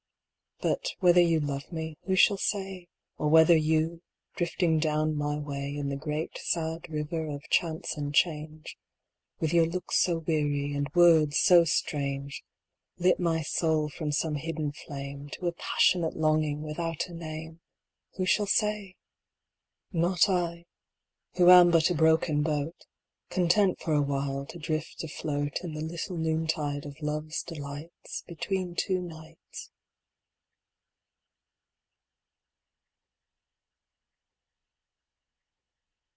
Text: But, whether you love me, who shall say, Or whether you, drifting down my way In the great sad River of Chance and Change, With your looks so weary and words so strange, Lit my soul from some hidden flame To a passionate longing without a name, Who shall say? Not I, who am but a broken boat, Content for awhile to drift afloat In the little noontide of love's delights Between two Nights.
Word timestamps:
But, 0.63 0.89
whether 0.99 1.21
you 1.21 1.39
love 1.39 1.71
me, 1.71 1.97
who 2.03 2.15
shall 2.15 2.37
say, 2.37 2.87
Or 3.17 3.29
whether 3.29 3.55
you, 3.57 4.03
drifting 4.35 4.77
down 4.77 5.15
my 5.15 5.39
way 5.39 5.75
In 5.75 5.89
the 5.89 5.95
great 5.95 6.37
sad 6.37 6.87
River 6.87 7.25
of 7.31 7.41
Chance 7.49 7.97
and 7.97 8.13
Change, 8.13 8.77
With 9.39 9.53
your 9.55 9.65
looks 9.65 9.99
so 10.03 10.19
weary 10.19 10.71
and 10.75 10.87
words 10.93 11.39
so 11.39 11.63
strange, 11.63 12.43
Lit 12.99 13.19
my 13.19 13.41
soul 13.41 13.89
from 13.89 14.11
some 14.11 14.35
hidden 14.35 14.71
flame 14.71 15.29
To 15.29 15.47
a 15.47 15.51
passionate 15.51 16.15
longing 16.15 16.61
without 16.61 17.07
a 17.07 17.15
name, 17.15 17.59
Who 18.17 18.27
shall 18.27 18.45
say? 18.45 18.93
Not 19.91 20.29
I, 20.29 20.65
who 21.37 21.49
am 21.49 21.71
but 21.71 21.89
a 21.89 21.95
broken 21.95 22.43
boat, 22.43 22.85
Content 23.31 23.79
for 23.79 23.93
awhile 23.95 24.45
to 24.45 24.59
drift 24.59 25.03
afloat 25.03 25.61
In 25.63 25.73
the 25.73 25.81
little 25.81 26.17
noontide 26.17 26.85
of 26.85 27.01
love's 27.01 27.41
delights 27.41 28.21
Between 28.27 28.75
two 28.75 29.01
Nights. 29.01 29.71